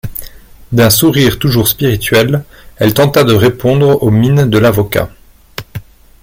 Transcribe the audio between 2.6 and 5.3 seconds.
elle tenta de répondre aux mines de l'avocat.